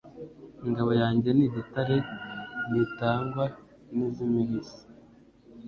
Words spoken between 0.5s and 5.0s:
Ingabo yanjye ni igitare ntitangwa n'iz'imihisi